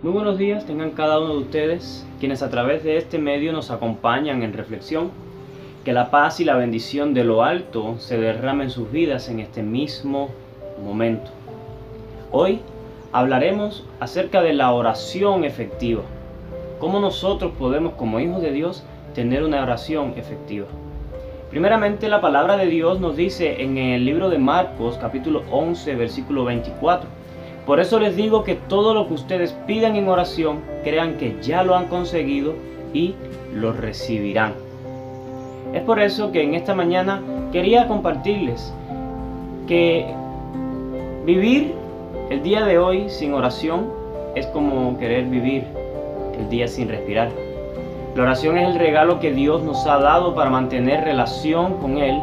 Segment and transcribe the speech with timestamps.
[0.00, 3.72] Muy buenos días tengan cada uno de ustedes, quienes a través de este medio nos
[3.72, 5.10] acompañan en reflexión.
[5.84, 9.40] Que la paz y la bendición de lo alto se derramen en sus vidas en
[9.40, 10.28] este mismo
[10.84, 11.32] momento.
[12.30, 12.60] Hoy
[13.10, 16.02] hablaremos acerca de la oración efectiva.
[16.78, 18.84] Cómo nosotros podemos como hijos de Dios
[19.16, 20.68] tener una oración efectiva.
[21.50, 26.44] Primeramente la palabra de Dios nos dice en el libro de Marcos capítulo 11 versículo
[26.44, 27.17] 24
[27.68, 31.62] por eso les digo que todo lo que ustedes pidan en oración, crean que ya
[31.62, 32.54] lo han conseguido
[32.94, 33.14] y
[33.54, 34.54] lo recibirán.
[35.74, 37.20] Es por eso que en esta mañana
[37.52, 38.72] quería compartirles
[39.66, 40.06] que
[41.26, 41.74] vivir
[42.30, 43.90] el día de hoy sin oración
[44.34, 45.64] es como querer vivir
[46.38, 47.28] el día sin respirar.
[48.14, 52.18] La oración es el regalo que Dios nos ha dado para mantener relación con Él.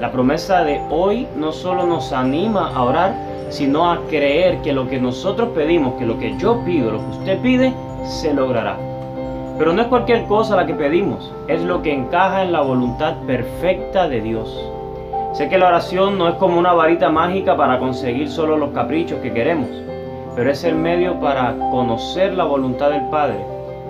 [0.00, 4.88] La promesa de hoy no solo nos anima a orar, sino a creer que lo
[4.88, 7.72] que nosotros pedimos, que lo que yo pido, lo que usted pide,
[8.04, 8.76] se logrará.
[9.58, 13.14] Pero no es cualquier cosa la que pedimos, es lo que encaja en la voluntad
[13.26, 14.70] perfecta de Dios.
[15.32, 19.20] Sé que la oración no es como una varita mágica para conseguir solo los caprichos
[19.20, 19.68] que queremos,
[20.34, 23.38] pero es el medio para conocer la voluntad del Padre.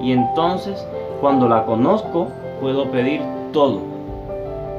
[0.00, 0.86] Y entonces,
[1.20, 2.28] cuando la conozco,
[2.60, 3.80] puedo pedir todo.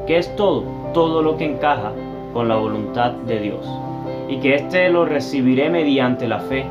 [0.06, 0.64] ¿Qué es todo?
[0.94, 1.92] Todo lo que encaja
[2.34, 3.87] con la voluntad de Dios
[4.28, 6.66] y que éste lo recibiré mediante la fe.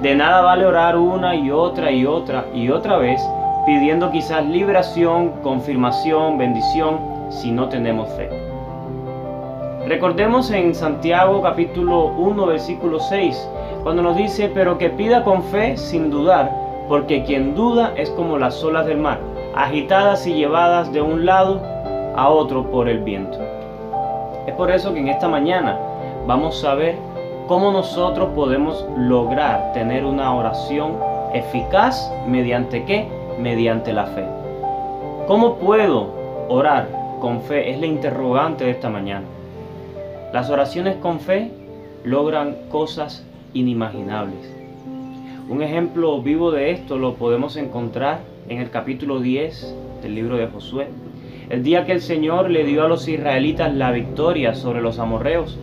[0.00, 3.20] De nada vale orar una y otra y otra y otra vez
[3.66, 6.98] pidiendo quizás liberación, confirmación, bendición,
[7.30, 8.28] si no tenemos fe.
[9.86, 13.48] Recordemos en Santiago capítulo 1 versículo 6,
[13.82, 16.50] cuando nos dice, pero que pida con fe sin dudar,
[16.88, 19.18] porque quien duda es como las olas del mar,
[19.54, 21.60] agitadas y llevadas de un lado
[22.16, 23.38] a otro por el viento.
[24.46, 25.78] Es por eso que en esta mañana
[26.26, 26.96] vamos a ver
[27.48, 30.96] cómo nosotros podemos lograr tener una oración
[31.34, 33.08] eficaz mediante qué?
[33.40, 34.24] Mediante la fe.
[35.26, 36.10] ¿Cómo puedo
[36.48, 36.88] orar
[37.20, 37.70] con fe?
[37.70, 39.26] Es la interrogante de esta mañana.
[40.32, 41.50] Las oraciones con fe
[42.04, 44.52] logran cosas inimaginables.
[45.48, 50.46] Un ejemplo vivo de esto lo podemos encontrar en el capítulo 10 del libro de
[50.46, 50.88] Josué.
[51.50, 55.58] El día que el Señor le dio a los israelitas la victoria sobre los amorreos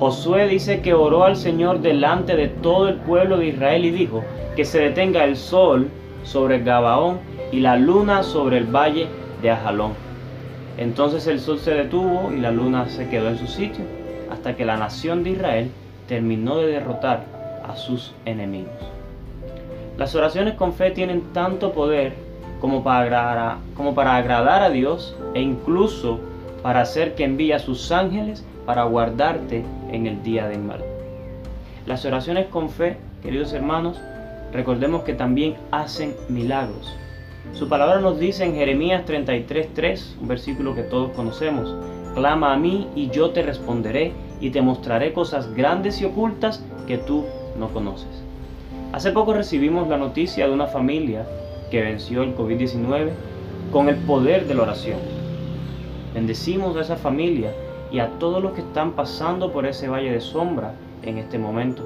[0.00, 4.24] Josué dice que oró al Señor delante de todo el pueblo de Israel y dijo
[4.56, 5.90] que se detenga el sol
[6.24, 7.18] sobre Gabaón
[7.52, 9.08] y la luna sobre el valle
[9.42, 9.92] de Ajalón.
[10.78, 13.84] Entonces el sol se detuvo y la luna se quedó en su sitio
[14.30, 15.70] hasta que la nación de Israel
[16.08, 17.26] terminó de derrotar
[17.68, 18.72] a sus enemigos.
[19.98, 22.14] Las oraciones con fe tienen tanto poder
[22.58, 26.20] como para, como para agradar a Dios e incluso
[26.62, 30.78] para hacer que envíe a sus ángeles para guardarte en el día del mal.
[31.86, 34.00] Las oraciones con fe, queridos hermanos,
[34.52, 36.94] recordemos que también hacen milagros.
[37.52, 41.74] Su palabra nos dice en Jeremías 33:3, un versículo que todos conocemos,
[42.14, 46.96] clama a mí y yo te responderé y te mostraré cosas grandes y ocultas que
[46.96, 47.24] tú
[47.58, 48.22] no conoces.
[48.92, 51.26] Hace poco recibimos la noticia de una familia
[51.72, 53.10] que venció el COVID-19
[53.72, 55.00] con el poder de la oración.
[56.14, 57.52] Bendecimos a esa familia
[57.90, 61.82] y a todos los que están pasando por ese valle de sombra en este momento.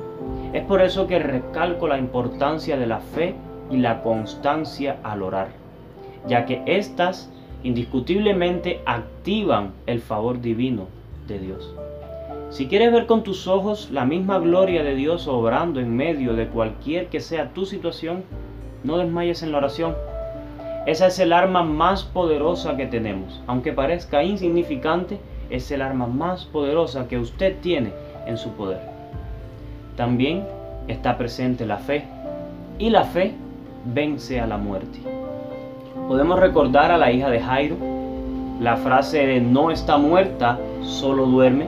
[0.53, 3.35] Es por eso que recalco la importancia de la fe
[3.71, 5.49] y la constancia al orar,
[6.27, 7.31] ya que éstas
[7.63, 10.87] indiscutiblemente activan el favor divino
[11.27, 11.75] de Dios.
[12.51, 16.47] Si quieres ver con tus ojos la misma gloria de Dios obrando en medio de
[16.47, 18.23] cualquier que sea tu situación,
[18.85, 19.97] no desmayes en la oración.
[20.87, 25.19] Esa es el arma más poderosa que tenemos, aunque parezca insignificante,
[25.51, 27.93] es el arma más poderosa que usted tiene
[28.27, 28.81] en su poder.
[29.97, 30.45] También
[30.89, 32.05] está presente la fe
[32.79, 33.35] y la fe
[33.85, 34.99] vence a la muerte.
[36.09, 37.77] Podemos recordar a la hija de Jairo
[38.61, 41.67] la frase de no está muerta, solo duerme.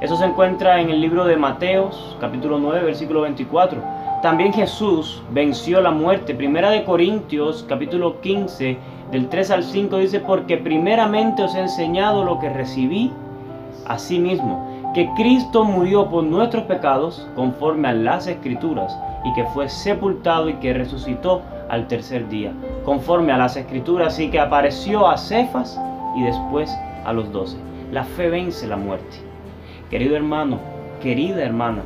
[0.00, 3.82] Eso se encuentra en el libro de Mateos, capítulo 9, versículo 24.
[4.22, 6.34] También Jesús venció la muerte.
[6.34, 8.76] Primera de Corintios, capítulo 15,
[9.10, 13.10] del 3 al 5 dice, porque primeramente os he enseñado lo que recibí
[13.86, 18.94] a mismo, que Cristo murió por nuestros pecados conforme a las escrituras,
[19.24, 21.40] y que fue sepultado y que resucitó
[21.70, 22.52] al tercer día,
[22.84, 25.80] conforme a las escrituras, y que apareció a Cefas
[26.14, 26.70] y después
[27.06, 27.56] a los doce.
[27.90, 29.16] La fe vence la muerte.
[29.88, 30.58] Querido hermano,
[31.00, 31.80] querida hermana,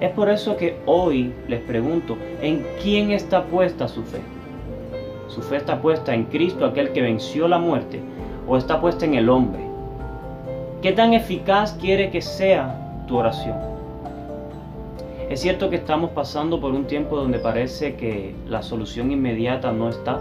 [0.00, 4.20] es por eso que hoy les pregunto, ¿en quién está puesta su fe?
[5.28, 8.00] ¿Su fe está puesta en Cristo, aquel que venció la muerte,
[8.46, 9.62] o está puesta en el hombre?
[10.82, 13.56] ¿Qué tan eficaz quiere que sea tu oración?
[15.30, 19.88] Es cierto que estamos pasando por un tiempo donde parece que la solución inmediata no
[19.88, 20.20] está,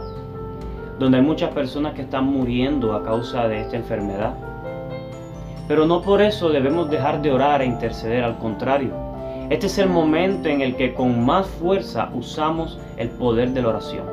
[0.98, 4.34] donde hay muchas personas que están muriendo a causa de esta enfermedad.
[5.68, 9.05] Pero no por eso debemos dejar de orar e interceder, al contrario.
[9.51, 13.69] Este es el momento en el que con más fuerza usamos el poder de la
[13.69, 14.03] oración.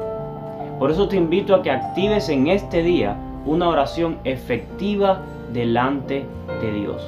[0.78, 5.22] Por eso te invito a que actives en este día una oración efectiva
[5.54, 6.26] delante
[6.60, 7.02] de Dios.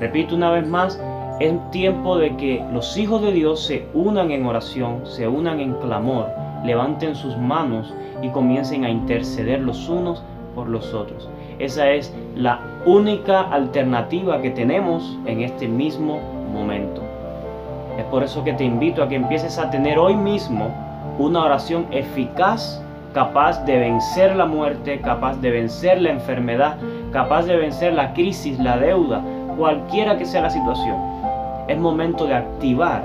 [0.00, 1.00] Repito una vez más,
[1.38, 5.74] es tiempo de que los hijos de Dios se unan en oración, se unan en
[5.74, 6.26] clamor,
[6.64, 10.24] levanten sus manos y comiencen a interceder los unos
[10.56, 11.28] por los otros.
[11.60, 17.02] Esa es la única alternativa que tenemos en este mismo momento.
[17.98, 20.68] Es por eso que te invito a que empieces a tener hoy mismo
[21.18, 22.80] una oración eficaz,
[23.12, 26.76] capaz de vencer la muerte, capaz de vencer la enfermedad,
[27.12, 29.22] capaz de vencer la crisis, la deuda,
[29.56, 31.14] cualquiera que sea la situación
[31.68, 33.02] es momento de activar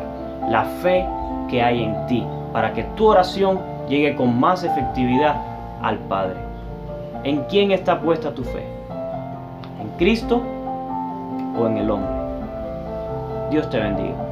[0.49, 1.05] la fe
[1.49, 5.35] que hay en ti para que tu oración llegue con más efectividad
[5.81, 6.37] al Padre.
[7.23, 8.65] ¿En quién está puesta tu fe?
[9.81, 10.41] ¿En Cristo
[11.57, 12.18] o en el hombre?
[13.49, 14.28] Dios te bendiga.